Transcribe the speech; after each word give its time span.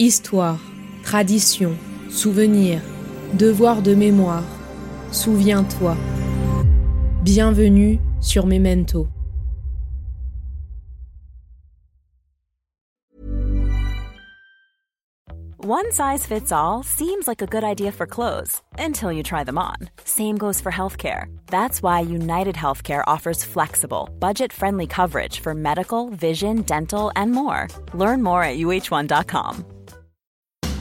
Histoire, 0.00 0.58
tradition, 1.04 1.78
souvenir, 2.10 2.80
devoir 3.34 3.80
de 3.80 3.94
mémoire. 3.94 4.42
Souviens-toi. 5.12 5.96
Bienvenue 7.22 8.00
sur 8.20 8.44
Memento. 8.44 9.06
One 15.58 15.92
size 15.92 16.26
fits 16.26 16.50
all 16.50 16.82
seems 16.82 17.28
like 17.28 17.40
a 17.40 17.46
good 17.46 17.62
idea 17.62 17.92
for 17.92 18.06
clothes 18.06 18.60
until 18.78 19.12
you 19.12 19.22
try 19.22 19.44
them 19.44 19.56
on. 19.56 19.76
Same 20.04 20.36
goes 20.36 20.60
for 20.60 20.72
healthcare. 20.72 21.26
That's 21.46 21.82
why 21.82 22.00
United 22.00 22.56
Healthcare 22.56 23.04
offers 23.06 23.44
flexible, 23.44 24.10
budget 24.18 24.52
friendly 24.52 24.86
coverage 24.88 25.38
for 25.38 25.54
medical, 25.54 26.10
vision, 26.10 26.62
dental, 26.62 27.12
and 27.14 27.30
more. 27.30 27.68
Learn 27.94 28.22
more 28.22 28.42
at 28.42 28.58
uh1.com. 28.58 29.64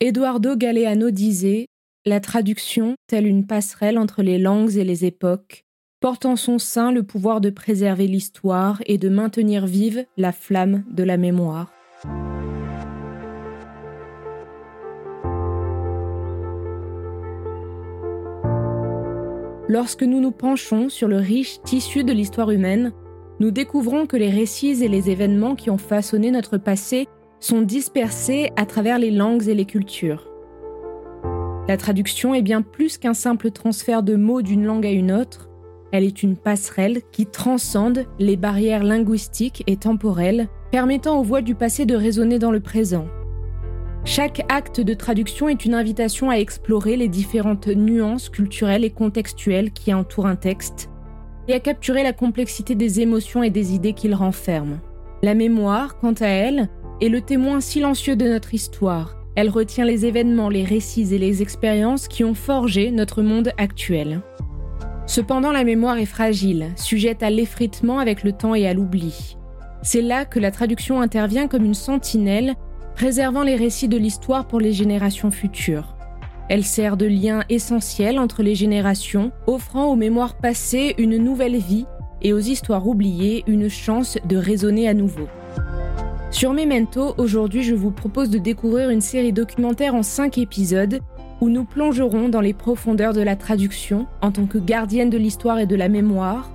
Eduardo 0.00 0.56
Galeano 0.56 1.10
disait 1.10 1.68
La 2.04 2.20
traduction, 2.20 2.96
telle 3.06 3.26
une 3.26 3.46
passerelle 3.46 3.96
entre 3.96 4.22
les 4.22 4.36
langues 4.36 4.76
et 4.76 4.84
les 4.84 5.06
époques, 5.06 5.62
porte 6.00 6.26
en 6.26 6.36
son 6.36 6.58
sein 6.58 6.92
le 6.92 7.02
pouvoir 7.02 7.40
de 7.40 7.48
préserver 7.48 8.06
l'histoire 8.06 8.82
et 8.84 8.98
de 8.98 9.08
maintenir 9.08 9.64
vive 9.64 10.04
la 10.18 10.32
flamme 10.32 10.84
de 10.90 11.02
la 11.02 11.16
mémoire. 11.16 11.72
Lorsque 19.66 20.02
nous 20.02 20.20
nous 20.20 20.30
penchons 20.30 20.90
sur 20.90 21.08
le 21.08 21.16
riche 21.16 21.62
tissu 21.62 22.04
de 22.04 22.12
l'histoire 22.12 22.50
humaine, 22.50 22.92
nous 23.40 23.50
découvrons 23.50 24.06
que 24.06 24.18
les 24.18 24.30
récits 24.30 24.84
et 24.84 24.88
les 24.88 25.08
événements 25.08 25.54
qui 25.54 25.70
ont 25.70 25.78
façonné 25.78 26.30
notre 26.30 26.58
passé 26.58 27.08
sont 27.40 27.62
dispersés 27.62 28.50
à 28.56 28.66
travers 28.66 28.98
les 28.98 29.10
langues 29.10 29.48
et 29.48 29.54
les 29.54 29.66
cultures. 29.66 30.28
La 31.68 31.76
traduction 31.76 32.34
est 32.34 32.42
bien 32.42 32.62
plus 32.62 32.98
qu'un 32.98 33.14
simple 33.14 33.50
transfert 33.50 34.02
de 34.02 34.16
mots 34.16 34.42
d'une 34.42 34.64
langue 34.64 34.86
à 34.86 34.90
une 34.90 35.12
autre, 35.12 35.50
elle 35.92 36.04
est 36.04 36.22
une 36.22 36.36
passerelle 36.36 37.00
qui 37.12 37.26
transcende 37.26 38.06
les 38.18 38.36
barrières 38.36 38.82
linguistiques 38.82 39.62
et 39.66 39.76
temporelles, 39.76 40.48
permettant 40.70 41.18
aux 41.18 41.22
voix 41.22 41.42
du 41.42 41.54
passé 41.54 41.86
de 41.86 41.94
résonner 41.94 42.38
dans 42.38 42.50
le 42.50 42.60
présent. 42.60 43.06
Chaque 44.04 44.44
acte 44.48 44.80
de 44.80 44.94
traduction 44.94 45.48
est 45.48 45.64
une 45.64 45.74
invitation 45.74 46.30
à 46.30 46.36
explorer 46.36 46.96
les 46.96 47.08
différentes 47.08 47.68
nuances 47.68 48.28
culturelles 48.28 48.84
et 48.84 48.90
contextuelles 48.90 49.72
qui 49.72 49.92
entourent 49.94 50.26
un 50.26 50.36
texte 50.36 50.90
et 51.48 51.54
à 51.54 51.60
capturer 51.60 52.02
la 52.02 52.12
complexité 52.12 52.74
des 52.74 53.00
émotions 53.00 53.42
et 53.42 53.50
des 53.50 53.74
idées 53.74 53.92
qu'il 53.92 54.14
renferme. 54.14 54.80
La 55.22 55.34
mémoire, 55.34 55.98
quant 55.98 56.14
à 56.20 56.26
elle, 56.26 56.68
est 57.00 57.08
le 57.08 57.20
témoin 57.20 57.60
silencieux 57.60 58.16
de 58.16 58.26
notre 58.26 58.54
histoire. 58.54 59.16
Elle 59.34 59.50
retient 59.50 59.84
les 59.84 60.06
événements, 60.06 60.48
les 60.48 60.64
récits 60.64 61.14
et 61.14 61.18
les 61.18 61.42
expériences 61.42 62.08
qui 62.08 62.24
ont 62.24 62.34
forgé 62.34 62.90
notre 62.90 63.22
monde 63.22 63.52
actuel. 63.58 64.22
Cependant, 65.06 65.52
la 65.52 65.62
mémoire 65.62 65.98
est 65.98 66.06
fragile, 66.06 66.72
sujette 66.76 67.22
à 67.22 67.30
l'effritement 67.30 67.98
avec 67.98 68.24
le 68.24 68.32
temps 68.32 68.54
et 68.54 68.66
à 68.66 68.74
l'oubli. 68.74 69.36
C'est 69.82 70.02
là 70.02 70.24
que 70.24 70.40
la 70.40 70.50
traduction 70.50 71.00
intervient 71.00 71.48
comme 71.48 71.64
une 71.64 71.74
sentinelle, 71.74 72.54
préservant 72.94 73.42
les 73.42 73.56
récits 73.56 73.88
de 73.88 73.98
l'histoire 73.98 74.48
pour 74.48 74.58
les 74.58 74.72
générations 74.72 75.30
futures. 75.30 75.96
Elle 76.48 76.64
sert 76.64 76.96
de 76.96 77.06
lien 77.06 77.42
essentiel 77.48 78.18
entre 78.18 78.42
les 78.42 78.54
générations, 78.54 79.32
offrant 79.46 79.86
aux 79.86 79.96
mémoires 79.96 80.38
passées 80.38 80.94
une 80.96 81.18
nouvelle 81.18 81.56
vie 81.56 81.86
et 82.22 82.32
aux 82.32 82.38
histoires 82.38 82.86
oubliées 82.86 83.44
une 83.46 83.68
chance 83.68 84.16
de 84.24 84.36
résonner 84.36 84.88
à 84.88 84.94
nouveau. 84.94 85.28
Sur 86.30 86.52
Memento, 86.52 87.14
aujourd'hui 87.18 87.62
je 87.62 87.74
vous 87.74 87.92
propose 87.92 88.30
de 88.30 88.38
découvrir 88.38 88.90
une 88.90 89.00
série 89.00 89.32
documentaire 89.32 89.94
en 89.94 90.02
5 90.02 90.38
épisodes 90.38 91.00
où 91.40 91.48
nous 91.48 91.64
plongerons 91.64 92.28
dans 92.28 92.40
les 92.40 92.52
profondeurs 92.52 93.12
de 93.12 93.22
la 93.22 93.36
traduction 93.36 94.06
en 94.22 94.32
tant 94.32 94.46
que 94.46 94.58
gardienne 94.58 95.08
de 95.08 95.18
l'histoire 95.18 95.58
et 95.58 95.66
de 95.66 95.76
la 95.76 95.88
mémoire, 95.88 96.50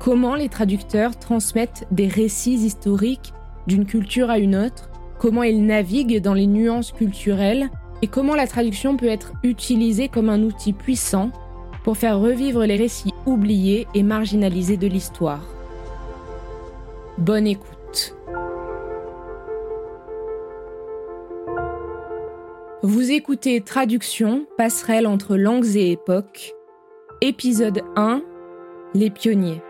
comment 0.00 0.34
les 0.34 0.48
traducteurs 0.48 1.18
transmettent 1.18 1.86
des 1.92 2.08
récits 2.08 2.54
historiques 2.54 3.32
d'une 3.66 3.86
culture 3.86 4.28
à 4.28 4.38
une 4.38 4.56
autre, 4.56 4.90
comment 5.18 5.44
ils 5.44 5.64
naviguent 5.64 6.20
dans 6.20 6.34
les 6.34 6.48
nuances 6.48 6.92
culturelles 6.92 7.70
et 8.02 8.08
comment 8.08 8.34
la 8.34 8.48
traduction 8.48 8.96
peut 8.96 9.06
être 9.06 9.32
utilisée 9.44 10.08
comme 10.08 10.28
un 10.28 10.42
outil 10.42 10.72
puissant 10.72 11.30
pour 11.84 11.96
faire 11.96 12.18
revivre 12.18 12.64
les 12.64 12.76
récits 12.76 13.14
oubliés 13.24 13.86
et 13.94 14.02
marginalisés 14.02 14.76
de 14.76 14.88
l'histoire. 14.88 15.46
Bonne 17.18 17.46
écoute. 17.46 17.71
Vous 22.84 23.12
écoutez 23.12 23.60
Traduction, 23.60 24.44
passerelle 24.58 25.06
entre 25.06 25.36
langues 25.36 25.76
et 25.76 25.92
époques, 25.92 26.52
épisode 27.20 27.80
1, 27.94 28.24
Les 28.92 29.08
pionniers. 29.08 29.62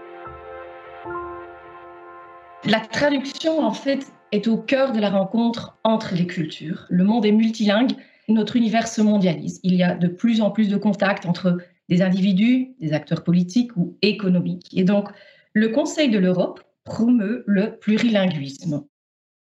La 2.64 2.80
traduction, 2.80 3.60
en 3.60 3.74
fait, 3.74 4.06
est 4.32 4.48
au 4.48 4.56
cœur 4.56 4.92
de 4.92 4.98
la 4.98 5.10
rencontre 5.10 5.76
entre 5.84 6.14
les 6.14 6.26
cultures. 6.26 6.86
Le 6.88 7.04
monde 7.04 7.26
est 7.26 7.32
multilingue, 7.32 7.92
notre 8.30 8.56
univers 8.56 8.88
se 8.88 9.02
mondialise. 9.02 9.60
Il 9.62 9.74
y 9.74 9.82
a 9.82 9.94
de 9.94 10.08
plus 10.08 10.40
en 10.40 10.50
plus 10.50 10.70
de 10.70 10.78
contacts 10.78 11.26
entre 11.26 11.58
des 11.90 12.00
individus, 12.00 12.70
des 12.80 12.94
acteurs 12.94 13.24
politiques 13.24 13.76
ou 13.76 13.98
économiques. 14.00 14.70
Et 14.72 14.84
donc, 14.84 15.10
le 15.52 15.68
Conseil 15.68 16.08
de 16.08 16.18
l'Europe 16.18 16.62
promeut 16.84 17.44
le 17.46 17.76
plurilinguisme. 17.76 18.86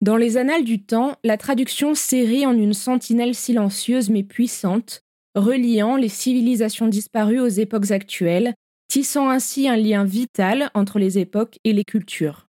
Dans 0.03 0.18
les 0.18 0.36
annales 0.36 0.66
du 0.66 0.81
temps, 0.81 1.16
la 1.24 1.38
traduction 1.38 1.96
s'érit 1.96 2.46
en 2.46 2.52
une 2.52 2.74
sentinelle 2.74 3.34
silencieuse 3.34 4.09
mais 4.09 4.24
puissante, 4.24 5.02
reliant 5.34 5.96
les 5.96 6.09
civilisations 6.09 6.90
disparues 6.90 7.40
aux 7.40 7.47
époques 7.47 7.90
actuelles, 7.90 8.53
tissant 8.90 9.30
ainsi 9.30 9.69
un 9.69 9.78
lien 9.78 10.03
vital 10.03 10.69
entre 10.74 11.00
les 11.00 11.19
époques 11.19 11.58
et 11.63 11.72
les 11.72 11.86
cultures. 11.86 12.47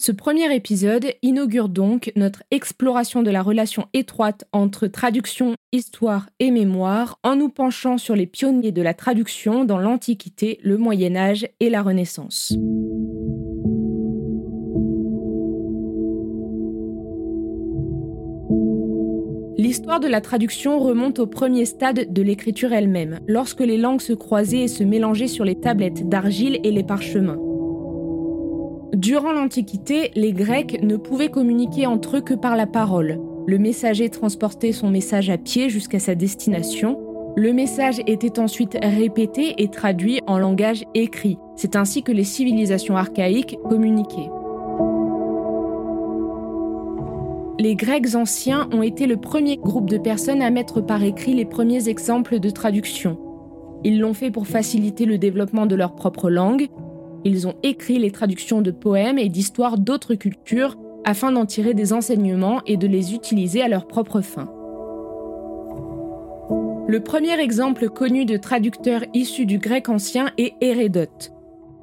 Ce 0.00 0.12
premier 0.12 0.54
épisode 0.54 1.06
inaugure 1.22 1.68
donc 1.68 2.12
notre 2.14 2.44
exploration 2.52 3.24
de 3.24 3.32
la 3.32 3.42
relation 3.42 3.88
étroite 3.94 4.44
entre 4.52 4.86
traduction, 4.86 5.56
histoire 5.72 6.28
et 6.38 6.52
mémoire 6.52 7.18
en 7.24 7.34
nous 7.34 7.48
penchant 7.48 7.98
sur 7.98 8.14
les 8.14 8.26
pionniers 8.28 8.70
de 8.70 8.80
la 8.80 8.94
traduction 8.94 9.64
dans 9.64 9.78
l'Antiquité, 9.78 10.60
le 10.62 10.78
Moyen 10.78 11.16
Âge 11.16 11.48
et 11.58 11.68
la 11.68 11.82
Renaissance. 11.82 12.54
L'histoire 19.92 20.08
de 20.08 20.14
la 20.14 20.22
traduction 20.22 20.78
remonte 20.78 21.18
au 21.18 21.26
premier 21.26 21.66
stade 21.66 22.14
de 22.14 22.22
l'écriture 22.22 22.72
elle-même, 22.72 23.20
lorsque 23.28 23.60
les 23.60 23.76
langues 23.76 24.00
se 24.00 24.14
croisaient 24.14 24.62
et 24.62 24.68
se 24.68 24.84
mélangeaient 24.84 25.26
sur 25.26 25.44
les 25.44 25.54
tablettes 25.54 26.08
d'argile 26.08 26.58
et 26.64 26.70
les 26.70 26.82
parchemins. 26.82 27.36
Durant 28.94 29.32
l'Antiquité, 29.32 30.10
les 30.14 30.32
Grecs 30.32 30.82
ne 30.82 30.96
pouvaient 30.96 31.28
communiquer 31.28 31.86
entre 31.86 32.16
eux 32.16 32.20
que 32.22 32.32
par 32.32 32.56
la 32.56 32.66
parole. 32.66 33.20
Le 33.46 33.58
messager 33.58 34.08
transportait 34.08 34.72
son 34.72 34.88
message 34.88 35.28
à 35.28 35.36
pied 35.36 35.68
jusqu'à 35.68 35.98
sa 35.98 36.14
destination. 36.14 36.98
Le 37.36 37.52
message 37.52 38.00
était 38.06 38.38
ensuite 38.38 38.78
répété 38.82 39.56
et 39.58 39.68
traduit 39.68 40.20
en 40.26 40.38
langage 40.38 40.84
écrit. 40.94 41.36
C'est 41.54 41.76
ainsi 41.76 42.02
que 42.02 42.12
les 42.12 42.24
civilisations 42.24 42.96
archaïques 42.96 43.58
communiquaient. 43.68 44.30
Les 47.58 47.76
Grecs 47.76 48.14
anciens 48.14 48.68
ont 48.72 48.82
été 48.82 49.06
le 49.06 49.18
premier 49.18 49.58
groupe 49.58 49.88
de 49.88 49.98
personnes 49.98 50.42
à 50.42 50.50
mettre 50.50 50.80
par 50.80 51.02
écrit 51.02 51.34
les 51.34 51.44
premiers 51.44 51.88
exemples 51.88 52.40
de 52.40 52.50
traduction. 52.50 53.18
Ils 53.84 54.00
l'ont 54.00 54.14
fait 54.14 54.30
pour 54.30 54.46
faciliter 54.46 55.04
le 55.04 55.18
développement 55.18 55.66
de 55.66 55.74
leur 55.74 55.94
propre 55.94 56.30
langue. 56.30 56.68
Ils 57.24 57.46
ont 57.46 57.54
écrit 57.62 57.98
les 57.98 58.10
traductions 58.10 58.62
de 58.62 58.70
poèmes 58.70 59.18
et 59.18 59.28
d'histoires 59.28 59.78
d'autres 59.78 60.14
cultures 60.14 60.76
afin 61.04 61.30
d'en 61.30 61.46
tirer 61.46 61.74
des 61.74 61.92
enseignements 61.92 62.62
et 62.66 62.76
de 62.76 62.86
les 62.86 63.14
utiliser 63.14 63.60
à 63.60 63.68
leur 63.68 63.86
propre 63.86 64.20
fin. 64.20 64.48
Le 66.88 67.00
premier 67.00 67.38
exemple 67.40 67.88
connu 67.88 68.24
de 68.24 68.36
traducteur 68.36 69.02
issu 69.14 69.46
du 69.46 69.58
grec 69.58 69.88
ancien 69.88 70.30
est 70.38 70.54
Hérédote. 70.60 71.32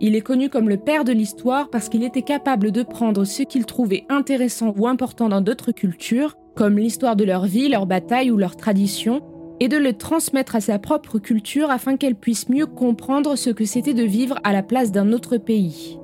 Il 0.02 0.16
est 0.16 0.22
connu 0.22 0.50
comme 0.50 0.70
le 0.70 0.78
père 0.78 1.04
de 1.04 1.12
l'histoire 1.12 1.70
parce 1.70 1.90
qu'il 1.90 2.04
était 2.04 2.22
capable 2.22 2.72
de 2.72 2.84
prendre 2.84 3.26
ce 3.26 3.44
qu'il 3.44 3.66
trouvait 3.66 4.06
intéressant 4.08 4.74
ou 4.78 4.88
important 4.88 5.28
dans 5.28 5.42
d'autres 5.42 5.74
cultures, 5.74 6.36
comme 6.56 6.78
l'histoire 6.78 7.18
de 7.18 7.26
leur 7.26 7.46
vie, 7.46 7.68
leur 7.68 7.86
bataille 7.86 8.32
ou 8.32 8.38
leur 8.38 8.56
tradition, 8.56 9.22
et 9.60 9.68
de 9.68 9.76
le 9.76 9.92
transmettre 9.92 10.56
à 10.56 10.62
sa 10.62 10.80
propre 10.80 11.20
culture 11.20 11.70
afin 11.70 11.98
qu'elle 11.98 12.16
puisse 12.16 12.48
mieux 12.48 12.66
comprendre 12.66 13.36
ce 13.36 13.50
que 13.50 13.66
c'était 13.66 13.94
de 13.94 14.04
vivre 14.04 14.40
à 14.46 14.54
la 14.54 14.64
place 14.64 14.94
d'un 14.94 15.12
autre 15.12 15.36
pays. 15.36 16.00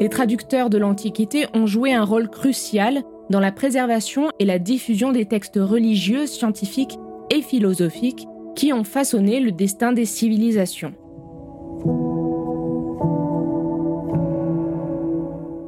Les 0.00 0.08
traducteurs 0.08 0.70
de 0.70 0.78
l'Antiquité 0.78 1.46
ont 1.54 1.66
joué 1.66 1.94
un 1.94 2.04
rôle 2.04 2.28
crucial 2.28 3.02
dans 3.30 3.40
la 3.40 3.52
préservation 3.52 4.30
et 4.40 4.44
la 4.44 4.58
diffusion 4.58 5.12
des 5.12 5.26
textes 5.26 5.58
religieux, 5.60 6.26
scientifiques 6.26 6.98
et 7.30 7.42
philosophiques 7.42 8.26
qui 8.56 8.72
ont 8.72 8.84
façonné 8.84 9.38
le 9.38 9.52
destin 9.52 9.92
des 9.92 10.06
civilisations. 10.06 10.94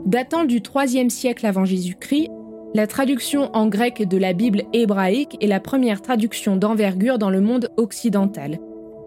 Datant 0.07 0.47
du 0.47 0.61
IIIe 0.75 1.11
siècle 1.11 1.47
avant 1.47 1.67
Jésus-Christ, 1.67 2.31
la 2.75 2.87
traduction 2.87 3.55
en 3.55 3.69
grec 3.69 4.09
de 4.09 4.17
la 4.17 4.33
Bible 4.33 4.63
hébraïque 4.73 5.37
est 5.41 5.47
la 5.47 5.61
première 5.61 6.03
traduction 6.03 6.57
d'envergure 6.57 7.19
dans 7.19 7.31
le 7.31 7.41
monde 7.41 7.71
occidental. 7.77 8.59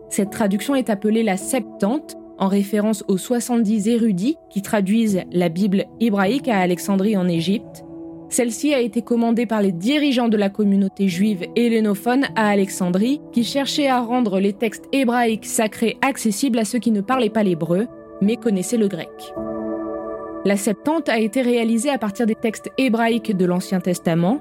Cette 0.09 0.29
traduction 0.29 0.75
est 0.75 0.89
appelée 0.89 1.23
la 1.23 1.37
Septante, 1.37 2.17
en 2.37 2.47
référence 2.47 3.03
aux 3.07 3.17
70 3.17 3.87
érudits 3.87 4.35
qui 4.49 4.61
traduisent 4.61 5.21
la 5.31 5.49
Bible 5.49 5.85
hébraïque 5.99 6.47
à 6.47 6.59
Alexandrie 6.59 7.15
en 7.15 7.27
Égypte, 7.27 7.83
celle-ci 8.31 8.73
a 8.73 8.79
été 8.79 9.01
commandée 9.01 9.45
par 9.45 9.61
les 9.61 9.73
dirigeants 9.73 10.29
de 10.29 10.37
la 10.37 10.49
communauté 10.49 11.07
juive 11.09 11.45
hellénophone 11.55 12.25
à 12.35 12.47
Alexandrie, 12.47 13.21
qui 13.33 13.43
cherchaient 13.43 13.89
à 13.89 13.99
rendre 13.99 14.39
les 14.39 14.53
textes 14.53 14.85
hébraïques 14.93 15.45
sacrés 15.45 15.97
accessibles 16.01 16.59
à 16.59 16.65
ceux 16.65 16.79
qui 16.79 16.91
ne 16.91 17.01
parlaient 17.01 17.29
pas 17.29 17.43
l'hébreu, 17.43 17.87
mais 18.21 18.37
connaissaient 18.37 18.77
le 18.77 18.87
grec. 18.87 19.33
La 20.45 20.55
Septante 20.55 21.09
a 21.09 21.19
été 21.19 21.41
réalisée 21.41 21.89
à 21.89 21.97
partir 21.97 22.25
des 22.25 22.35
textes 22.35 22.71
hébraïques 22.77 23.35
de 23.35 23.45
l'Ancien 23.45 23.81
Testament, 23.81 24.39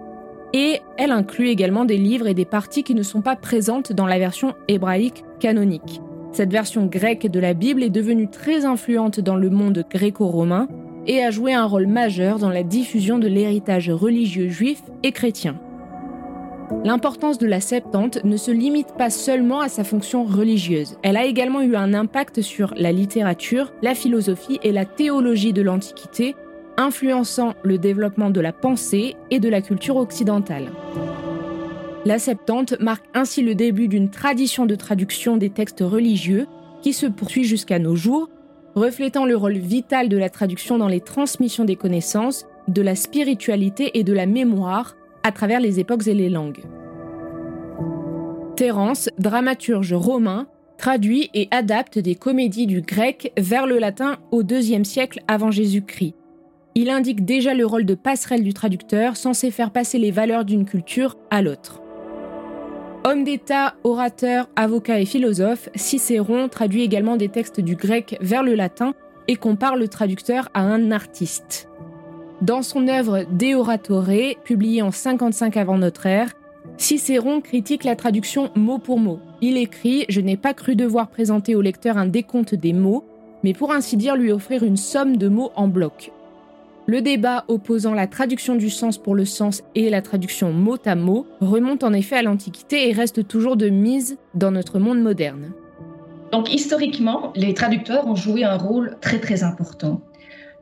et 0.52 0.80
elle 0.96 1.12
inclut 1.12 1.48
également 1.48 1.84
des 1.84 1.98
livres 1.98 2.28
et 2.28 2.34
des 2.34 2.44
parties 2.44 2.84
qui 2.84 2.94
ne 2.94 3.02
sont 3.02 3.22
pas 3.22 3.36
présentes 3.36 3.92
dans 3.92 4.06
la 4.06 4.18
version 4.18 4.54
hébraïque 4.68 5.24
canonique. 5.40 6.00
Cette 6.32 6.52
version 6.52 6.86
grecque 6.86 7.26
de 7.26 7.40
la 7.40 7.54
Bible 7.54 7.82
est 7.82 7.90
devenue 7.90 8.30
très 8.30 8.64
influente 8.64 9.18
dans 9.18 9.36
le 9.36 9.50
monde 9.50 9.84
gréco-romain 9.90 10.68
et 11.06 11.22
a 11.22 11.30
joué 11.30 11.54
un 11.54 11.64
rôle 11.64 11.86
majeur 11.86 12.38
dans 12.38 12.50
la 12.50 12.62
diffusion 12.62 13.18
de 13.18 13.28
l'héritage 13.28 13.90
religieux 13.90 14.48
juif 14.48 14.82
et 15.02 15.12
chrétien. 15.12 15.56
L'importance 16.84 17.38
de 17.38 17.46
la 17.46 17.60
Septante 17.60 18.24
ne 18.24 18.36
se 18.36 18.50
limite 18.50 18.94
pas 18.96 19.10
seulement 19.10 19.60
à 19.60 19.68
sa 19.68 19.82
fonction 19.82 20.24
religieuse, 20.24 20.96
elle 21.02 21.16
a 21.16 21.24
également 21.24 21.62
eu 21.62 21.74
un 21.74 21.94
impact 21.94 22.42
sur 22.42 22.72
la 22.76 22.92
littérature, 22.92 23.72
la 23.82 23.94
philosophie 23.94 24.60
et 24.62 24.70
la 24.70 24.84
théologie 24.84 25.52
de 25.52 25.62
l'Antiquité, 25.62 26.36
influençant 26.76 27.54
le 27.64 27.76
développement 27.76 28.30
de 28.30 28.40
la 28.40 28.52
pensée 28.52 29.16
et 29.30 29.40
de 29.40 29.48
la 29.48 29.62
culture 29.62 29.96
occidentale. 29.96 30.70
La 32.06 32.18
Septante 32.18 32.80
marque 32.80 33.04
ainsi 33.12 33.42
le 33.42 33.54
début 33.54 33.88
d'une 33.88 34.08
tradition 34.08 34.64
de 34.64 34.74
traduction 34.74 35.36
des 35.36 35.50
textes 35.50 35.82
religieux 35.82 36.46
qui 36.80 36.92
se 36.92 37.06
poursuit 37.06 37.44
jusqu'à 37.44 37.78
nos 37.78 37.96
jours 37.96 38.30
reflétant 38.80 39.26
le 39.26 39.36
rôle 39.36 39.58
vital 39.58 40.08
de 40.08 40.16
la 40.16 40.30
traduction 40.30 40.78
dans 40.78 40.88
les 40.88 41.00
transmissions 41.00 41.64
des 41.64 41.76
connaissances, 41.76 42.46
de 42.66 42.80
la 42.80 42.94
spiritualité 42.94 43.98
et 43.98 44.04
de 44.04 44.12
la 44.12 44.26
mémoire 44.26 44.96
à 45.22 45.32
travers 45.32 45.60
les 45.60 45.80
époques 45.80 46.06
et 46.06 46.14
les 46.14 46.30
langues. 46.30 46.62
Terence, 48.56 49.10
dramaturge 49.18 49.92
romain, 49.92 50.46
traduit 50.78 51.28
et 51.34 51.48
adapte 51.50 51.98
des 51.98 52.14
comédies 52.14 52.66
du 52.66 52.80
grec 52.80 53.32
vers 53.38 53.66
le 53.66 53.78
latin 53.78 54.16
au 54.30 54.42
IIe 54.42 54.84
siècle 54.84 55.20
avant 55.28 55.50
Jésus-Christ. 55.50 56.14
Il 56.74 56.88
indique 56.88 57.24
déjà 57.24 57.52
le 57.52 57.66
rôle 57.66 57.84
de 57.84 57.94
passerelle 57.94 58.44
du 58.44 58.54
traducteur 58.54 59.16
censé 59.16 59.50
faire 59.50 59.72
passer 59.72 59.98
les 59.98 60.10
valeurs 60.10 60.46
d'une 60.46 60.64
culture 60.64 61.18
à 61.30 61.42
l'autre. 61.42 61.82
Homme 63.02 63.24
d'État, 63.24 63.76
orateur, 63.82 64.50
avocat 64.56 65.00
et 65.00 65.06
philosophe, 65.06 65.70
Cicéron 65.74 66.50
traduit 66.50 66.82
également 66.82 67.16
des 67.16 67.30
textes 67.30 67.58
du 67.58 67.74
grec 67.74 68.18
vers 68.20 68.42
le 68.42 68.54
latin 68.54 68.92
et 69.26 69.36
compare 69.36 69.76
le 69.76 69.88
traducteur 69.88 70.50
à 70.52 70.60
un 70.60 70.90
artiste. 70.90 71.66
Dans 72.42 72.60
son 72.60 72.88
œuvre 72.88 73.24
De 73.30 73.54
Oratore, 73.54 74.36
publiée 74.44 74.82
en 74.82 74.90
55 74.90 75.56
avant 75.56 75.78
notre 75.78 76.04
ère, 76.04 76.28
Cicéron 76.76 77.40
critique 77.40 77.84
la 77.84 77.96
traduction 77.96 78.50
mot 78.54 78.78
pour 78.78 78.98
mot. 78.98 79.18
Il 79.40 79.56
écrit 79.56 80.04
Je 80.10 80.20
n'ai 80.20 80.36
pas 80.36 80.52
cru 80.52 80.76
devoir 80.76 81.08
présenter 81.08 81.54
au 81.54 81.62
lecteur 81.62 81.96
un 81.96 82.06
décompte 82.06 82.54
des 82.54 82.74
mots, 82.74 83.06
mais 83.42 83.54
pour 83.54 83.72
ainsi 83.72 83.96
dire 83.96 84.14
lui 84.14 84.30
offrir 84.30 84.62
une 84.62 84.76
somme 84.76 85.16
de 85.16 85.28
mots 85.28 85.52
en 85.56 85.68
bloc. 85.68 86.12
Le 86.90 87.02
débat 87.02 87.44
opposant 87.46 87.94
la 87.94 88.08
traduction 88.08 88.56
du 88.56 88.68
sens 88.68 88.98
pour 88.98 89.14
le 89.14 89.24
sens 89.24 89.62
et 89.76 89.90
la 89.90 90.02
traduction 90.02 90.52
mot 90.52 90.76
à 90.84 90.96
mot 90.96 91.24
remonte 91.40 91.84
en 91.84 91.92
effet 91.92 92.16
à 92.16 92.22
l'Antiquité 92.22 92.88
et 92.88 92.92
reste 92.92 93.28
toujours 93.28 93.56
de 93.56 93.68
mise 93.68 94.18
dans 94.34 94.50
notre 94.50 94.80
monde 94.80 95.00
moderne. 95.00 95.52
Donc 96.32 96.52
historiquement, 96.52 97.32
les 97.36 97.54
traducteurs 97.54 98.08
ont 98.08 98.16
joué 98.16 98.42
un 98.42 98.56
rôle 98.56 98.96
très 99.00 99.20
très 99.20 99.44
important. 99.44 100.00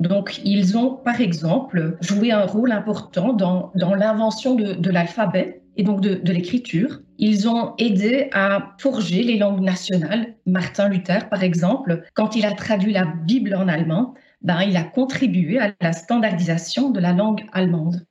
Donc 0.00 0.42
ils 0.44 0.76
ont 0.76 0.96
par 1.02 1.19
exemple 1.22 1.96
joué 2.02 2.30
un 2.30 2.44
rôle 2.44 2.72
important 2.72 3.32
dans, 3.32 3.72
dans 3.75 3.94
l'invention 3.94 4.54
de, 4.54 4.90
l'alphabet 4.90 5.62
et 5.78 5.82
donc 5.82 6.02
de, 6.02 6.16
de 6.16 6.30
l'écriture. 6.30 7.00
Ils 7.16 7.48
ont 7.48 7.72
aidé 7.78 8.28
à 8.34 8.75
forger 8.78 9.22
les 9.22 9.38
langues 9.38 9.62
nationales. 9.62 10.34
Martin 10.44 10.90
Luther, 10.90 11.30
par 11.30 11.42
exemple, 11.42 12.02
quand 12.12 12.36
il 12.36 12.44
a 12.44 12.52
traduit 12.52 12.92
la 12.92 13.06
Bible 13.06 13.54
en 13.54 13.66
allemand, 13.66 14.12
ben, 14.40 14.62
il 14.62 14.76
a 14.76 14.85
contribué 14.85 15.58
à 15.58 15.73
la 15.81 15.93
standardisation 15.93 16.90
de 16.90 17.00
la 17.00 17.12
langue 17.12 17.44
allemande. 17.52 18.05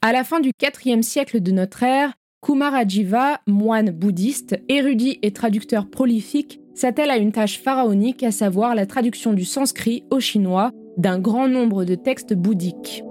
À 0.00 0.12
la 0.12 0.24
fin 0.24 0.40
du 0.40 0.52
IVe 0.62 1.02
siècle 1.02 1.40
de 1.40 1.52
notre 1.52 1.82
ère, 1.82 2.14
Kumarajiva, 2.40 3.40
moine 3.46 3.90
bouddhiste, 3.90 4.60
érudit 4.68 5.18
et 5.22 5.32
traducteur 5.32 5.90
prolifique, 5.90 6.60
s'attelle 6.74 7.10
à 7.10 7.16
une 7.16 7.32
tâche 7.32 7.60
pharaonique, 7.60 8.22
à 8.22 8.30
savoir 8.30 8.76
la 8.76 8.86
traduction 8.86 9.32
du 9.32 9.44
sanskrit 9.44 10.04
au 10.10 10.20
chinois 10.20 10.70
d'un 10.96 11.18
grand 11.18 11.48
nombre 11.48 11.84
de 11.84 11.96
textes 11.96 12.34
bouddhiques. 12.34 13.02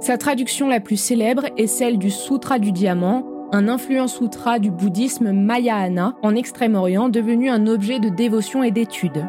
Sa 0.00 0.18
traduction 0.18 0.68
la 0.68 0.80
plus 0.80 0.98
célèbre 0.98 1.46
est 1.56 1.68
celle 1.68 1.98
du 1.98 2.10
Sutra 2.10 2.58
du 2.58 2.72
Diamant, 2.72 3.24
un 3.52 3.68
influent 3.68 4.08
sutra 4.08 4.58
du 4.58 4.70
bouddhisme 4.70 5.32
Mahayana 5.32 6.14
en 6.22 6.34
Extrême-Orient 6.34 7.08
devenu 7.08 7.50
un 7.50 7.66
objet 7.66 8.00
de 8.00 8.08
dévotion 8.08 8.62
et 8.62 8.70
d'étude. 8.70 9.26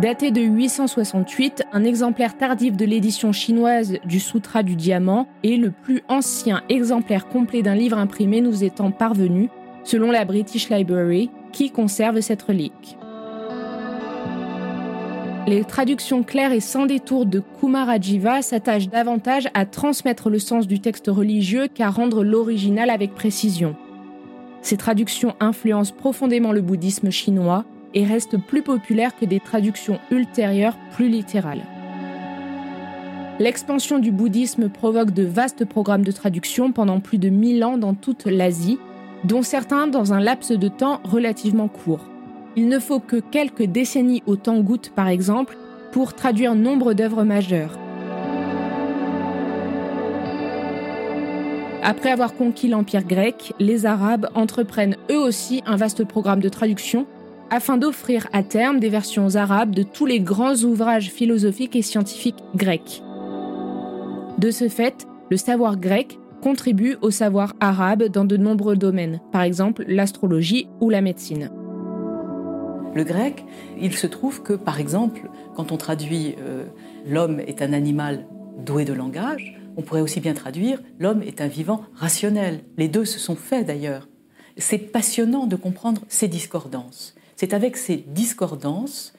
Daté 0.00 0.30
de 0.30 0.40
868, 0.40 1.64
un 1.72 1.82
exemplaire 1.82 2.36
tardif 2.36 2.76
de 2.76 2.84
l'édition 2.84 3.32
chinoise 3.32 3.98
du 4.04 4.20
Sutra 4.20 4.62
du 4.62 4.76
Diamant 4.76 5.26
est 5.42 5.56
le 5.56 5.72
plus 5.72 6.02
ancien 6.08 6.62
exemplaire 6.68 7.26
complet 7.26 7.62
d'un 7.62 7.74
livre 7.74 7.98
imprimé 7.98 8.40
nous 8.40 8.62
étant 8.62 8.92
parvenu, 8.92 9.50
selon 9.82 10.12
la 10.12 10.24
British 10.24 10.70
Library, 10.70 11.30
qui 11.50 11.70
conserve 11.70 12.20
cette 12.20 12.42
relique. 12.42 12.96
Les 15.48 15.64
traductions 15.64 16.24
claires 16.24 16.52
et 16.52 16.60
sans 16.60 16.84
détour 16.84 17.24
de 17.24 17.40
Kumarajiva 17.58 18.42
s'attachent 18.42 18.90
davantage 18.90 19.48
à 19.54 19.64
transmettre 19.64 20.28
le 20.28 20.38
sens 20.38 20.66
du 20.66 20.78
texte 20.78 21.06
religieux 21.06 21.68
qu'à 21.68 21.88
rendre 21.88 22.22
l'original 22.22 22.90
avec 22.90 23.14
précision. 23.14 23.74
Ces 24.60 24.76
traductions 24.76 25.34
influencent 25.40 25.94
profondément 25.94 26.52
le 26.52 26.60
bouddhisme 26.60 27.10
chinois 27.10 27.64
et 27.94 28.04
restent 28.04 28.36
plus 28.36 28.60
populaires 28.60 29.16
que 29.16 29.24
des 29.24 29.40
traductions 29.40 29.98
ultérieures 30.10 30.76
plus 30.92 31.08
littérales. 31.08 31.64
L'expansion 33.38 33.98
du 33.98 34.12
bouddhisme 34.12 34.68
provoque 34.68 35.12
de 35.12 35.24
vastes 35.24 35.64
programmes 35.64 36.04
de 36.04 36.12
traduction 36.12 36.72
pendant 36.72 37.00
plus 37.00 37.16
de 37.16 37.30
1000 37.30 37.64
ans 37.64 37.78
dans 37.78 37.94
toute 37.94 38.26
l'Asie, 38.26 38.78
dont 39.24 39.42
certains 39.42 39.86
dans 39.86 40.12
un 40.12 40.20
laps 40.20 40.52
de 40.52 40.68
temps 40.68 41.00
relativement 41.04 41.68
court. 41.68 42.04
Il 42.58 42.66
ne 42.66 42.80
faut 42.80 42.98
que 42.98 43.20
quelques 43.20 43.62
décennies 43.62 44.24
au 44.26 44.34
temps-goutte, 44.34 44.90
par 44.90 45.06
exemple, 45.06 45.56
pour 45.92 46.14
traduire 46.14 46.56
nombre 46.56 46.92
d'œuvres 46.92 47.22
majeures. 47.22 47.78
Après 51.84 52.10
avoir 52.10 52.34
conquis 52.34 52.66
l'Empire 52.66 53.04
grec, 53.04 53.52
les 53.60 53.86
Arabes 53.86 54.28
entreprennent 54.34 54.96
eux 55.08 55.20
aussi 55.20 55.62
un 55.66 55.76
vaste 55.76 56.02
programme 56.02 56.40
de 56.40 56.48
traduction 56.48 57.06
afin 57.48 57.76
d'offrir 57.76 58.26
à 58.32 58.42
terme 58.42 58.80
des 58.80 58.88
versions 58.88 59.36
arabes 59.36 59.70
de 59.70 59.84
tous 59.84 60.04
les 60.04 60.18
grands 60.18 60.56
ouvrages 60.64 61.12
philosophiques 61.12 61.76
et 61.76 61.82
scientifiques 61.82 62.42
grecs. 62.56 63.04
De 64.38 64.50
ce 64.50 64.68
fait, 64.68 65.06
le 65.30 65.36
savoir 65.36 65.76
grec 65.76 66.18
contribue 66.42 66.96
au 67.02 67.12
savoir 67.12 67.54
arabe 67.60 68.08
dans 68.08 68.24
de 68.24 68.36
nombreux 68.36 68.74
domaines, 68.74 69.20
par 69.30 69.42
exemple 69.42 69.84
l'astrologie 69.86 70.66
ou 70.80 70.90
la 70.90 71.02
médecine. 71.02 71.50
Le 72.98 73.04
grec, 73.04 73.44
il 73.80 73.96
se 73.96 74.08
trouve 74.08 74.42
que, 74.42 74.54
par 74.54 74.80
exemple, 74.80 75.30
quand 75.54 75.70
on 75.70 75.76
traduit 75.76 76.34
euh, 76.40 76.64
l'homme 77.06 77.38
est 77.38 77.62
un 77.62 77.72
animal 77.72 78.26
doué 78.58 78.84
de 78.84 78.92
langage, 78.92 79.56
On 79.76 79.82
pourrait 79.82 80.00
aussi 80.00 80.18
bien 80.18 80.34
traduire 80.34 80.82
l'homme 80.98 81.22
est 81.22 81.40
un 81.40 81.46
vivant 81.46 81.82
rationnel. 81.94 82.64
Les 82.76 82.88
deux 82.88 83.04
se 83.04 83.20
sont 83.20 83.36
faits 83.36 83.64
d'ailleurs. 83.64 84.08
C'est 84.56 84.90
passionnant 84.90 85.46
de 85.46 85.54
comprendre 85.54 86.02
ces 86.08 86.26
discordances. 86.26 87.14
C'est 87.36 87.54
avec 87.54 87.76
ces 87.76 87.98
discordances 87.98 89.12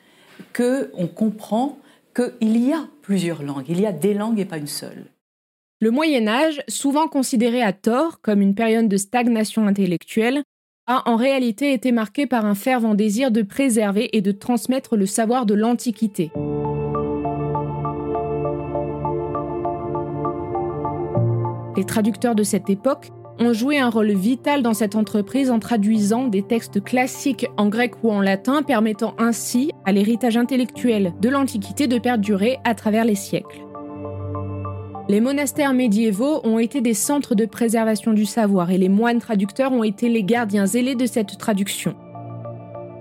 que 0.51 0.91
on 0.95 1.07
comprend 1.07 1.79
qu'il 2.13 2.57
y 2.57 2.73
a 2.73 2.85
plusieurs 3.01 3.43
langues, 3.43 3.69
il 3.69 3.79
y 3.79 3.85
a 3.85 3.93
des 3.93 4.13
langues 4.13 4.41
et 4.41 4.45
pas 4.45 4.57
une 4.57 4.67
seule. 4.67 5.05
Le 5.79 5.91
Moyen 5.91 6.27
Âge, 6.27 6.61
souvent 6.67 7.07
considéré 7.07 7.61
à 7.61 7.71
tort 7.71 8.19
comme 8.19 8.41
une 8.41 8.55
période 8.55 8.89
de 8.89 8.97
stagnation 8.97 9.65
intellectuelle, 9.65 10.43
a 10.89 11.07
en 11.07 11.15
réalité 11.15 11.71
été 11.71 11.91
marqué 11.91 12.25
par 12.25 12.45
un 12.45 12.55
fervent 12.55 12.95
désir 12.95 13.29
de 13.29 13.43
préserver 13.43 14.09
et 14.17 14.21
de 14.21 14.31
transmettre 14.31 14.97
le 14.97 15.05
savoir 15.05 15.45
de 15.45 15.53
l'Antiquité. 15.53 16.31
Les 21.77 21.85
traducteurs 21.85 22.33
de 22.33 22.43
cette 22.43 22.71
époque 22.71 23.11
ont 23.37 23.53
joué 23.53 23.79
un 23.79 23.89
rôle 23.89 24.11
vital 24.11 24.63
dans 24.63 24.73
cette 24.73 24.95
entreprise 24.95 25.51
en 25.51 25.59
traduisant 25.59 26.27
des 26.27 26.41
textes 26.41 26.83
classiques 26.83 27.45
en 27.55 27.69
grec 27.69 27.93
ou 28.03 28.11
en 28.11 28.19
latin, 28.19 28.63
permettant 28.63 29.13
ainsi 29.19 29.71
à 29.85 29.91
l'héritage 29.91 30.37
intellectuel 30.37 31.13
de 31.21 31.29
l'Antiquité 31.29 31.87
de 31.87 31.99
perdurer 31.99 32.57
à 32.65 32.73
travers 32.73 33.05
les 33.05 33.15
siècles. 33.15 33.68
Les 35.09 35.21
monastères 35.21 35.73
médiévaux 35.73 36.39
ont 36.43 36.59
été 36.59 36.81
des 36.81 36.93
centres 36.93 37.33
de 37.33 37.45
préservation 37.45 38.13
du 38.13 38.27
savoir 38.27 38.69
et 38.69 38.77
les 38.77 38.89
moines 38.89 39.17
traducteurs 39.17 39.71
ont 39.71 39.83
été 39.83 40.07
les 40.07 40.23
gardiens 40.23 40.67
zélés 40.67 40.93
de 40.93 41.07
cette 41.07 41.39
traduction. 41.39 41.95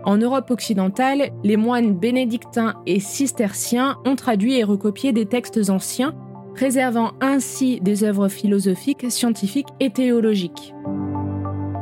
En 0.06 0.16
Europe 0.16 0.50
occidentale, 0.50 1.28
les 1.44 1.58
moines 1.58 1.94
bénédictins 1.94 2.76
et 2.86 2.98
cisterciens 2.98 3.98
ont 4.06 4.16
traduit 4.16 4.58
et 4.58 4.64
recopié 4.64 5.12
des 5.12 5.26
textes 5.26 5.68
anciens 5.68 6.14
préservant 6.54 7.12
ainsi 7.20 7.78
des 7.82 8.04
œuvres 8.04 8.28
philosophiques, 8.28 9.10
scientifiques 9.10 9.68
et 9.78 9.90
théologiques. 9.90 10.74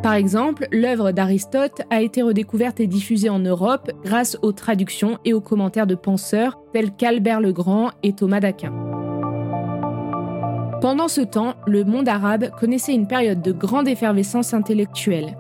Par 0.03 0.15
exemple, 0.15 0.67
l'œuvre 0.73 1.13
d'Aristote 1.13 1.83
a 1.91 2.03
été 2.03 2.23
redécouverte 2.23 2.81
et 2.81 2.89
diffusée 2.89 3.31
en 3.31 3.39
Europe 3.39 3.93
grâce 4.05 4.37
aux 4.43 4.53
traductions 4.53 5.19
et 5.25 5.33
aux 5.33 5.41
commentaires 5.41 5.87
de 5.87 5.95
penseurs 5.95 6.59
tels 6.73 6.91
qu'Albert 6.91 7.41
le 7.41 7.53
Grand 7.53 7.93
et 8.03 8.13
Thomas 8.13 8.41
d'Aquin. 8.41 8.86
Pendant 10.81 11.09
ce 11.09 11.23
temps, 11.23 11.55
le 11.67 11.85
monde 11.85 12.07
arabe 12.07 12.51
connaissait 12.51 12.95
une 12.95 13.07
période 13.07 13.41
de 13.41 13.53
grande 13.53 13.89
effervescence 13.89 14.53
intellectuelle. 14.53 15.39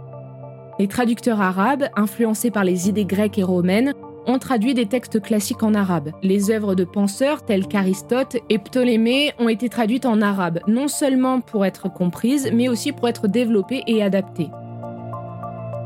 Les 0.78 0.88
traducteurs 0.88 1.42
arabes, 1.42 1.88
influencés 1.94 2.50
par 2.50 2.64
les 2.64 2.88
idées 2.88 3.04
grecques 3.04 3.38
et 3.38 3.42
romaines, 3.42 3.92
ont 4.26 4.38
traduit 4.38 4.72
des 4.72 4.86
textes 4.86 5.20
classiques 5.20 5.62
en 5.62 5.74
arabe. 5.74 6.10
Les 6.22 6.50
œuvres 6.50 6.74
de 6.74 6.84
penseurs 6.84 7.44
tels 7.44 7.68
qu'Aristote 7.68 8.38
et 8.48 8.58
Ptolémée 8.58 9.32
ont 9.38 9.50
été 9.50 9.68
traduites 9.68 10.06
en 10.06 10.22
arabe, 10.22 10.60
non 10.66 10.88
seulement 10.88 11.40
pour 11.40 11.66
être 11.66 11.92
comprises, 11.92 12.50
mais 12.52 12.68
aussi 12.68 12.92
pour 12.92 13.06
être 13.06 13.28
développées 13.28 13.82
et 13.86 14.02
adaptées. 14.02 14.50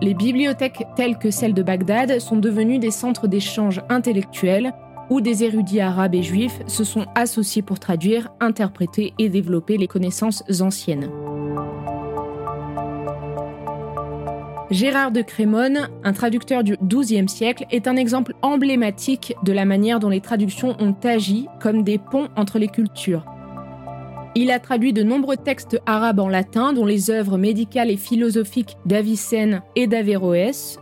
Les 0.01 0.15
bibliothèques 0.15 0.87
telles 0.97 1.19
que 1.19 1.33
celle 1.33 1.55
de 1.55 1.63
Bagdad 1.63 2.21
sont 2.21 2.37
devenues 2.37 2.79
des 2.79 2.93
centres 2.93 3.27
d'échange 3.27 3.83
intellectuels 3.89 4.73
où 5.11 5.21
des 5.21 5.45
érudits 5.45 5.81
arabes 5.81 6.15
et 6.15 6.23
juifs 6.23 6.61
se 6.67 6.85
sont 6.85 7.07
associés 7.15 7.63
pour 7.63 7.79
traduire, 7.79 8.31
interpréter 8.41 9.13
et 9.19 9.29
développer 9.29 9.77
les 9.77 9.89
connaissances 9.89 10.45
anciennes. 10.61 11.11
Gérard 14.71 15.11
de 15.11 15.21
Crémone, 15.21 15.89
un 16.05 16.13
traducteur 16.13 16.63
du 16.63 16.77
XIIe 16.81 17.29
siècle, 17.29 17.67
est 17.73 17.89
un 17.89 17.97
exemple 17.97 18.35
emblématique 18.41 19.35
de 19.43 19.53
la 19.53 19.65
manière 19.65 19.99
dont 19.99 20.09
les 20.09 20.21
traductions 20.21 20.77
ont 20.79 20.95
agi 21.03 21.49
comme 21.61 21.83
des 21.83 21.99
ponts 21.99 22.29
entre 22.37 22.61
les 22.61 22.69
cultures. 22.69 23.25
Il 24.37 24.53
a 24.53 24.61
traduit 24.61 24.93
de 24.93 25.03
nombreux 25.03 25.37
textes 25.37 25.81
arabes 25.87 26.21
en 26.21 26.29
latin, 26.29 26.73
dont 26.73 26.87
les 26.87 27.11
œuvres 27.11 27.37
médicales 27.37 27.91
et 27.91 27.97
philosophiques 27.97 28.77
d'Avicenne 28.87 29.63
et 29.75 29.89
d'Averroès. 29.89 30.79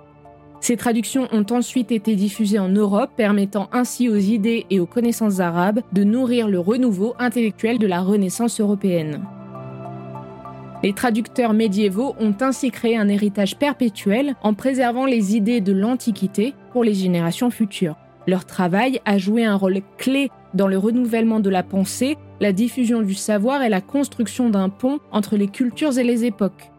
Ces 0.60 0.76
traductions 0.76 1.28
ont 1.32 1.46
ensuite 1.50 1.92
été 1.92 2.16
diffusées 2.16 2.58
en 2.58 2.68
Europe, 2.68 3.10
permettant 3.16 3.68
ainsi 3.72 4.08
aux 4.08 4.16
idées 4.16 4.66
et 4.70 4.80
aux 4.80 4.86
connaissances 4.86 5.40
arabes 5.40 5.80
de 5.92 6.04
nourrir 6.04 6.48
le 6.48 6.58
renouveau 6.58 7.14
intellectuel 7.18 7.78
de 7.78 7.86
la 7.86 8.00
Renaissance 8.00 8.60
européenne. 8.60 9.22
Les 10.82 10.92
traducteurs 10.92 11.54
médiévaux 11.54 12.14
ont 12.20 12.34
ainsi 12.40 12.70
créé 12.70 12.96
un 12.96 13.08
héritage 13.08 13.56
perpétuel 13.56 14.34
en 14.42 14.54
préservant 14.54 15.06
les 15.06 15.36
idées 15.36 15.60
de 15.60 15.72
l'Antiquité 15.72 16.54
pour 16.72 16.84
les 16.84 16.94
générations 16.94 17.50
futures. 17.50 17.96
Leur 18.28 18.44
travail 18.44 19.00
a 19.04 19.18
joué 19.18 19.44
un 19.44 19.56
rôle 19.56 19.80
clé 19.96 20.30
dans 20.54 20.68
le 20.68 20.78
renouvellement 20.78 21.40
de 21.40 21.50
la 21.50 21.62
pensée, 21.62 22.16
la 22.40 22.52
diffusion 22.52 23.02
du 23.02 23.14
savoir 23.14 23.62
et 23.62 23.68
la 23.68 23.80
construction 23.80 24.50
d'un 24.50 24.68
pont 24.68 25.00
entre 25.10 25.36
les 25.36 25.48
cultures 25.48 25.98
et 25.98 26.04
les 26.04 26.24
époques. 26.24 26.70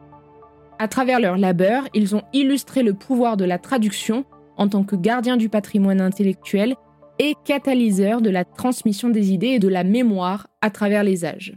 À 0.82 0.88
travers 0.88 1.20
leur 1.20 1.38
labeur, 1.38 1.84
ils 1.94 2.16
ont 2.16 2.24
illustré 2.32 2.84
le 2.84 2.94
pouvoir 2.94 3.36
de 3.36 3.44
la 3.44 3.60
traduction 3.60 4.24
en 4.56 4.70
tant 4.70 4.86
que 4.86 4.96
gardien 4.96 5.36
du 5.36 5.50
patrimoine 5.50 6.00
intellectuel 6.00 6.76
et 7.20 7.36
catalyseur 7.44 8.22
de 8.22 8.30
la 8.30 8.46
transmission 8.46 9.10
des 9.10 9.34
idées 9.34 9.48
et 9.48 9.60
de 9.60 9.68
la 9.68 9.84
mémoire 9.84 10.48
à 10.62 10.70
travers 10.70 11.04
les 11.04 11.26
âges. 11.26 11.54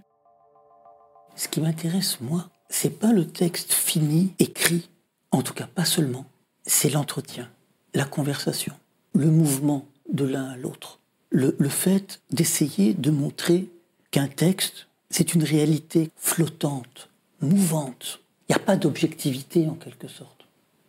Ce 1.37 1.47
qui 1.47 1.61
m'intéresse, 1.61 2.21
moi, 2.21 2.51
c'est 2.69 2.99
pas 2.99 3.13
le 3.13 3.25
texte 3.25 3.73
fini, 3.73 4.35
écrit, 4.41 4.91
en 5.31 5.43
tout 5.43 5.55
cas 5.55 5.69
pas 5.73 5.85
seulement, 5.85 6.27
c'est 6.67 6.91
l'entretien, 6.91 7.49
la 7.95 8.05
conversation, 8.05 8.75
le 9.15 9.27
mouvement 9.27 9.87
de 10.13 10.25
l'un 10.25 10.51
à 10.51 10.57
l'autre, 10.57 10.99
le, 11.31 11.55
le 11.61 11.69
fait 11.69 12.21
d'essayer 12.33 12.93
de 12.93 13.13
montrer 13.13 13.69
qu'un 14.11 14.27
texte, 14.27 14.89
c'est 15.11 15.35
une 15.35 15.45
réalité 15.45 16.11
flottante, 16.17 17.09
mouvante. 17.41 18.22
Il 18.49 18.53
n'y 18.53 18.57
a 18.57 18.65
pas 18.65 18.77
d'objectivité 18.77 19.67
en 19.69 19.75
quelque 19.75 20.09
sorte. 20.09 20.47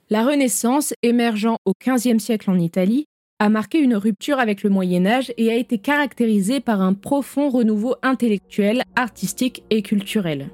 La 0.09 0.25
Renaissance, 0.25 0.93
émergeant 1.01 1.57
au 1.65 1.73
XVe 1.81 2.19
siècle 2.19 2.51
en 2.51 2.59
Italie, 2.59 3.05
a 3.39 3.49
marqué 3.49 3.79
une 3.79 3.95
rupture 3.95 4.39
avec 4.39 4.63
le 4.63 4.69
Moyen 4.69 5.05
Âge 5.05 5.33
et 5.37 5.49
a 5.51 5.55
été 5.55 5.77
caractérisée 5.77 6.59
par 6.59 6.81
un 6.81 6.93
profond 6.93 7.49
renouveau 7.49 7.95
intellectuel, 8.01 8.83
artistique 8.95 9.63
et 9.69 9.81
culturel. 9.81 10.49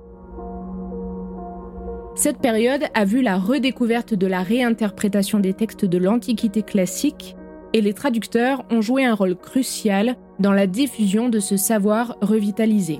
Cette 2.16 2.40
période 2.40 2.84
a 2.96 3.06
vu 3.06 3.22
la 3.22 3.38
redécouverte 3.38 4.14
de 4.14 4.28
la 4.28 4.44
réinterprétation 4.44 5.40
des 5.40 5.54
textes 5.54 5.86
de 5.86 5.98
l'Antiquité 5.98 6.64
classique 6.64 7.36
et 7.74 7.82
les 7.82 7.94
traducteurs 7.94 8.66
ont 8.72 8.82
joué 8.82 9.06
un 9.06 9.14
rôle 9.14 9.36
crucial 9.36 10.16
dans 10.40 10.52
la 10.52 10.68
diffusion 10.68 11.30
de 11.30 11.40
ce 11.40 11.58
savoir 11.58 12.18
revitalisé. 12.22 13.00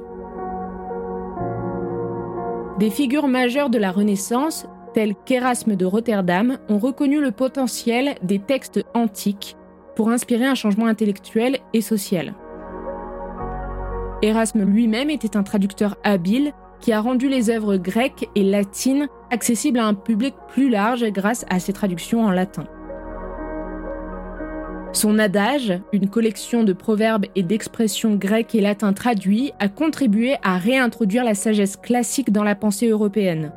Des 2.80 2.90
figures 2.90 3.28
majeures 3.28 3.70
de 3.70 3.78
la 3.78 3.92
Renaissance, 3.92 4.66
telles 4.94 5.14
qu'Erasme 5.26 5.76
de 5.76 5.84
Rotterdam, 5.84 6.60
ont 6.70 6.78
reconnu 6.78 7.20
le 7.20 7.32
potentiel 7.32 8.16
des 8.24 8.40
textes 8.40 8.86
antiques 8.94 9.58
pour 9.98 10.10
inspirer 10.10 10.46
un 10.46 10.56
changement 10.56 10.86
intellectuel 10.86 11.60
et 11.74 11.82
social. 11.82 12.34
Erasme 14.22 14.64
lui-même 14.64 15.10
était 15.10 15.36
un 15.36 15.44
traducteur 15.44 15.98
habile 16.06 16.54
qui 16.80 16.94
a 16.94 17.02
rendu 17.02 17.28
les 17.28 17.50
œuvres 17.50 17.76
grecques 17.76 18.30
et 18.36 18.44
latines 18.44 19.10
accessibles 19.30 19.80
à 19.80 19.86
un 19.86 19.94
public 19.94 20.34
plus 20.48 20.70
large 20.70 21.04
grâce 21.12 21.46
à 21.50 21.60
ses 21.60 21.74
traductions 21.74 22.24
en 22.24 22.32
latin. 22.32 22.64
Son 24.92 25.20
adage, 25.20 25.80
une 25.94 26.10
collection 26.10 26.64
de 26.64 26.74
proverbes 26.74 27.28
et 27.36 27.44
d'expressions 27.44 28.16
grecques 28.16 28.56
et 28.56 28.62
latins 28.62 28.94
traduits, 28.94 29.52
a 29.60 29.70
contribué 29.70 30.36
à 30.42 30.58
réintroduire 30.58 31.24
la 31.24 31.36
sagesse 31.36 31.78
classique 31.78 32.32
dans 32.32 32.44
la 32.44 32.56
pensée 32.56 32.88
européenne. 32.88 33.52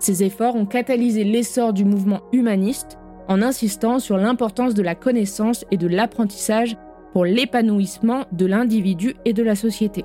Ces 0.00 0.24
efforts 0.24 0.56
ont 0.56 0.66
catalysé 0.66 1.22
l'essor 1.22 1.72
du 1.72 1.84
mouvement 1.84 2.20
humaniste 2.32 2.98
en 3.28 3.42
insistant 3.42 4.00
sur 4.00 4.16
l'importance 4.16 4.74
de 4.74 4.82
la 4.82 4.94
connaissance 4.94 5.64
et 5.70 5.76
de 5.76 5.86
l'apprentissage 5.86 6.76
pour 7.12 7.24
l'épanouissement 7.24 8.24
de 8.32 8.46
l'individu 8.46 9.14
et 9.24 9.32
de 9.32 9.42
la 9.42 9.54
société. 9.54 10.04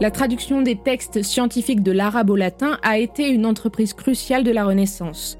La 0.00 0.10
traduction 0.10 0.62
des 0.62 0.76
textes 0.76 1.22
scientifiques 1.22 1.82
de 1.82 1.92
l'arabe 1.92 2.30
au 2.30 2.36
latin 2.36 2.78
a 2.82 2.96
été 2.96 3.28
une 3.28 3.44
entreprise 3.44 3.92
cruciale 3.92 4.44
de 4.44 4.50
la 4.50 4.64
Renaissance. 4.64 5.39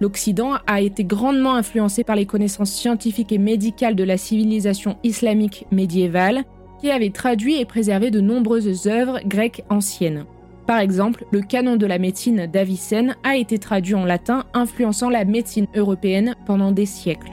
L'Occident 0.00 0.54
a 0.66 0.80
été 0.80 1.04
grandement 1.04 1.54
influencé 1.54 2.04
par 2.04 2.16
les 2.16 2.26
connaissances 2.26 2.72
scientifiques 2.72 3.32
et 3.32 3.38
médicales 3.38 3.94
de 3.94 4.04
la 4.04 4.16
civilisation 4.16 4.96
islamique 5.04 5.66
médiévale, 5.70 6.44
qui 6.80 6.90
avait 6.90 7.10
traduit 7.10 7.60
et 7.60 7.64
préservé 7.64 8.10
de 8.10 8.20
nombreuses 8.20 8.86
œuvres 8.88 9.20
grecques 9.24 9.64
anciennes. 9.70 10.24
Par 10.66 10.78
exemple, 10.78 11.24
le 11.30 11.40
canon 11.40 11.76
de 11.76 11.86
la 11.86 11.98
médecine 11.98 12.46
d'Avicenne 12.46 13.16
a 13.22 13.36
été 13.36 13.58
traduit 13.58 13.94
en 13.94 14.04
latin, 14.04 14.44
influençant 14.54 15.10
la 15.10 15.24
médecine 15.24 15.66
européenne 15.74 16.34
pendant 16.46 16.72
des 16.72 16.86
siècles. 16.86 17.30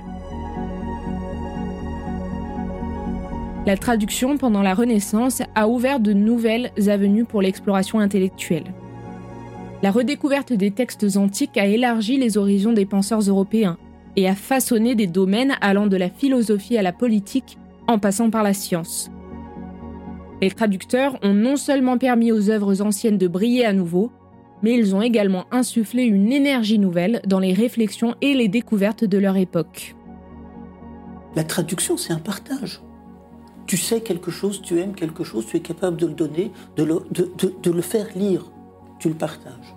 La 3.66 3.78
traduction 3.78 4.38
pendant 4.38 4.64
la 4.64 4.74
Renaissance 4.74 5.44
a 5.56 5.68
ouvert 5.68 6.00
de 6.00 6.14
nouvelles 6.14 6.72
avenues 6.88 7.26
pour 7.26 7.42
l'exploration 7.42 8.00
intellectuelle. 8.00 8.74
La 9.84 9.92
redécouverte 9.92 10.54
des 10.54 10.72
textes 10.72 11.18
antiques 11.18 11.58
a 11.58 11.66
élargi 11.66 12.18
les 12.18 12.38
horizons 12.38 12.74
des 12.74 12.86
penseurs 12.86 13.22
européens 13.22 13.78
et 14.16 14.28
a 14.28 14.36
façonné 14.36 14.94
des 14.96 15.08
domaines 15.08 15.56
allant 15.62 15.88
de 15.88 15.98
la 15.98 16.10
philosophie 16.10 16.78
à 16.78 16.84
la 16.84 16.94
politique 16.94 17.58
en 17.88 17.98
passant 17.98 18.30
par 18.30 18.44
la 18.44 18.54
science. 18.54 19.10
Les 20.42 20.52
traducteurs 20.52 21.18
ont 21.24 21.34
non 21.34 21.56
seulement 21.56 21.98
permis 21.98 22.32
aux 22.32 22.50
œuvres 22.50 22.82
anciennes 22.82 23.18
de 23.18 23.28
briller 23.28 23.66
à 23.66 23.74
nouveau, 23.74 24.12
mais 24.64 24.76
ils 24.76 24.96
ont 24.96 25.02
également 25.02 25.46
insufflé 25.52 26.04
une 26.04 26.32
énergie 26.32 26.80
nouvelle 26.80 27.22
dans 27.26 27.40
les 27.40 27.54
réflexions 27.54 28.16
et 28.22 28.34
les 28.34 28.48
découvertes 28.48 29.04
de 29.04 29.18
leur 29.18 29.38
époque. 29.38 29.96
La 31.36 31.44
traduction, 31.44 31.98
c'est 31.98 32.14
un 32.14 32.20
partage. 32.20 32.82
Tu 33.66 33.78
sais 33.78 34.02
quelque 34.02 34.32
chose, 34.32 34.62
tu 34.62 34.80
aimes 34.80 34.96
quelque 34.96 35.24
chose, 35.24 35.46
tu 35.46 35.58
es 35.58 35.62
capable 35.62 35.98
de 35.98 36.08
le 36.08 36.14
donner, 36.14 36.52
de 36.76 36.84
le, 36.84 37.02
de, 37.12 37.72
le 37.72 37.82
faire 37.82 38.08
lire. 38.16 38.51
Tu 39.02 39.10
le 39.10 39.16
partages. 39.16 39.76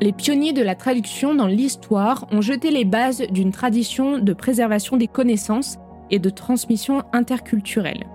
Les 0.00 0.12
pionniers 0.12 0.54
de 0.54 0.62
la 0.62 0.74
traduction 0.74 1.34
dans 1.34 1.46
l'histoire 1.46 2.26
ont 2.32 2.40
jeté 2.40 2.70
les 2.70 2.86
bases 2.86 3.20
d'une 3.30 3.52
tradition 3.52 4.18
de 4.18 4.32
préservation 4.32 4.96
des 4.96 5.08
connaissances 5.08 5.76
et 6.10 6.18
de 6.18 6.30
transmission 6.30 7.02
interculturelle. 7.12 8.06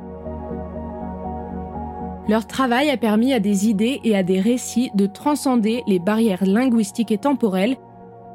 Leur 2.28 2.48
travail 2.48 2.90
a 2.90 2.98
permis 2.98 3.34
à 3.34 3.40
des 3.40 3.70
idées 3.70 4.02
et 4.04 4.16
à 4.16 4.24
des 4.24 4.40
récits 4.40 4.90
de 4.96 5.06
transcender 5.06 5.84
les 5.86 6.00
barrières 6.00 6.44
linguistiques 6.44 7.12
et 7.12 7.20
temporelles, 7.20 7.78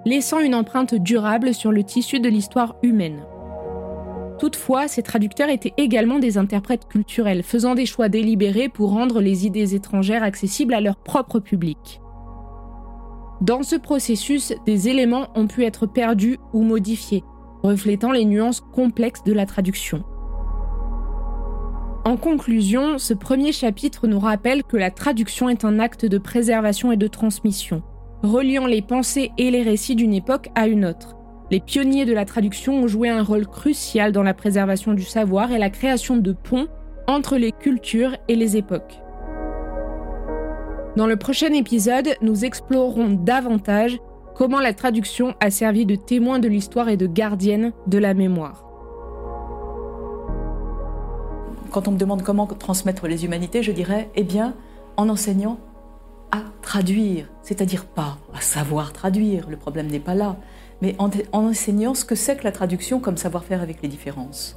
laissant 0.07 0.39
une 0.39 0.55
empreinte 0.55 0.95
durable 0.95 1.55
sur 1.55 1.73
le 1.73 1.83
tissu 1.83 2.21
de 2.21 2.29
l'histoire 2.29 2.77
humaine. 2.85 3.25
Toutefois, 4.41 4.89
ces 4.89 5.03
traducteurs 5.03 5.51
étaient 5.51 5.75
également 5.77 6.19
des 6.19 6.39
interprètes 6.39 6.89
culturels, 6.89 7.43
faisant 7.43 7.75
des 7.75 7.85
choix 7.85 8.09
délibérés 8.09 8.71
pour 8.71 8.91
rendre 8.91 9.21
les 9.21 9.45
idées 9.45 9.75
étrangères 9.75 10.23
accessibles 10.23 10.73
à 10.73 10.81
leur 10.81 10.97
propre 10.97 11.41
public. 11.41 12.01
Dans 13.43 13.63
ce 13.63 13.77
processus, 13.77 14.55
des 14.65 14.89
éléments 14.89 15.29
ont 15.35 15.47
pu 15.47 15.65
être 15.65 15.85
perdus 15.85 16.39
ou 16.55 16.63
modifiés, 16.63 17.23
reflétant 17.63 18.13
les 18.13 18.25
nuances 18.25 18.63
complexes 18.63 19.25
de 19.25 19.35
la 19.35 19.45
traduction. 19.45 20.05
En 22.07 22.17
conclusion, 22.17 22.97
ce 22.97 23.13
premier 23.13 23.53
chapitre 23.53 24.07
nous 24.07 24.21
rappelle 24.21 24.63
que 24.63 24.79
la 24.79 24.91
traduction 24.91 25.51
est 25.51 25.67
un 25.67 25.79
acte 25.79 26.07
de 26.07 26.17
préservation 26.17 26.93
et 26.93 26.97
de 26.97 27.09
transmission, 27.09 27.83
reliant 28.23 28.65
les 28.65 28.81
pensées 28.81 29.33
et 29.37 29.51
les 29.51 29.63
récits 29.63 29.97
d'une 29.97 30.15
époque 30.15 30.49
à 30.55 30.67
une 30.67 30.87
autre. 30.87 31.20
Les 31.51 31.59
pionniers 31.59 32.05
de 32.05 32.13
la 32.13 32.25
traduction 32.25 32.75
ont 32.75 32.87
joué 32.87 33.09
un 33.09 33.25
rôle 33.25 33.47
crucial 33.49 34.13
dans 34.13 34.23
la 34.23 34.35
préservation 34.35 34.95
du 34.95 35.03
savoir 35.03 35.51
et 35.51 35.59
la 35.59 35.69
création 35.69 36.17
de 36.17 36.33
ponts 36.33 36.69
entre 37.09 37.37
les 37.37 37.51
cultures 37.51 38.17
et 38.29 38.37
les 38.37 38.57
époques. 38.57 39.01
Dans 40.97 41.09
le 41.09 41.17
prochain 41.17 41.53
épisode, 41.53 42.15
nous 42.23 42.45
explorerons 42.45 43.11
davantage 43.11 43.99
comment 44.37 44.61
la 44.61 44.73
traduction 44.73 45.35
a 45.41 45.51
servi 45.51 45.87
de 45.87 45.97
témoin 45.97 46.39
de 46.39 46.47
l'histoire 46.47 46.89
et 46.89 46.97
de 46.97 47.09
gardienne 47.09 47.73
de 47.89 47.99
la 47.99 48.15
mémoire. 48.15 48.65
Quand 51.73 51.89
on 51.89 51.93
me 51.93 51.99
demande 51.99 52.23
comment 52.23 52.47
transmettre 52.47 53.09
les 53.09 53.25
humanités, 53.25 53.65
je 53.65 53.73
dirais, 53.73 54.09
eh 54.15 54.23
bien, 54.23 54.55
en 54.97 55.09
enseignant 55.09 55.59
à 56.31 56.43
traduire, 56.63 57.27
c'est-à-dire 57.43 57.87
pas 57.87 58.19
à 58.35 58.41
savoir 58.41 58.93
traduire, 58.93 59.51
le 59.51 59.57
problème 59.57 59.89
n'est 59.89 59.99
pas 59.99 60.15
là, 60.15 60.37
mais 60.81 60.95
en, 60.99 61.11
en 61.33 61.49
enseignant 61.49 61.95
ce 61.95 62.05
que 62.05 62.15
c'est 62.15 62.37
que 62.37 62.45
la 62.45 62.53
traduction 62.53 63.01
comme 63.01 63.17
savoir-faire 63.17 63.63
avec 63.63 63.83
les 63.83 63.89
différences. 63.89 64.57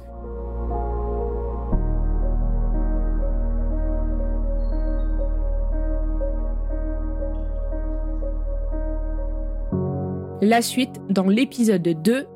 La 10.40 10.60
suite 10.60 11.00
dans 11.08 11.26
l'épisode 11.26 11.82
2 11.82 12.26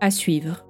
à 0.00 0.10
suivre. 0.12 0.69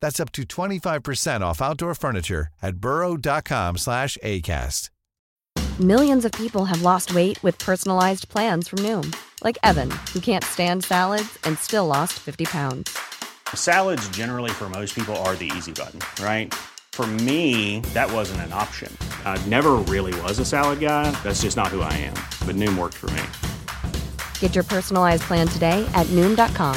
That's 0.00 0.20
up 0.20 0.32
to 0.32 0.42
25% 0.42 1.40
off 1.42 1.62
outdoor 1.62 1.94
furniture 1.94 2.48
at 2.62 2.76
burrow.com 2.76 3.78
slash 3.78 4.18
ACAST. 4.22 4.90
Millions 5.80 6.26
of 6.26 6.32
people 6.32 6.66
have 6.66 6.82
lost 6.82 7.14
weight 7.14 7.42
with 7.42 7.58
personalized 7.58 8.28
plans 8.28 8.68
from 8.68 8.80
Noom, 8.80 9.16
like 9.42 9.56
Evan, 9.62 9.90
who 10.12 10.20
can't 10.20 10.44
stand 10.44 10.84
salads 10.84 11.38
and 11.44 11.58
still 11.58 11.86
lost 11.86 12.12
50 12.18 12.44
pounds. 12.44 12.98
Salads, 13.54 14.06
generally, 14.10 14.50
for 14.50 14.68
most 14.68 14.94
people, 14.94 15.16
are 15.24 15.34
the 15.36 15.50
easy 15.56 15.72
button, 15.72 16.00
right? 16.22 16.52
For 16.92 17.06
me, 17.06 17.80
that 17.94 18.12
wasn't 18.12 18.42
an 18.42 18.52
option. 18.52 18.94
I 19.24 19.42
never 19.46 19.76
really 19.88 20.12
was 20.20 20.38
a 20.38 20.44
salad 20.44 20.80
guy. 20.80 21.10
That's 21.22 21.40
just 21.40 21.56
not 21.56 21.68
who 21.68 21.80
I 21.80 21.92
am. 21.94 22.14
But 22.46 22.56
Noom 22.56 22.76
worked 22.76 22.96
for 22.96 23.10
me. 23.10 23.22
Get 24.38 24.54
your 24.54 24.64
personalized 24.64 25.22
plan 25.22 25.48
today 25.48 25.90
at 25.94 26.06
Noom.com. 26.08 26.76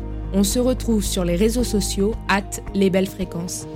On 0.33 0.43
se 0.43 0.59
retrouve 0.59 1.03
sur 1.03 1.25
les 1.25 1.35
réseaux 1.35 1.63
sociaux, 1.63 2.15
at 2.29 2.61
les 2.73 2.89
belles 2.89 3.07
fréquences. 3.07 3.67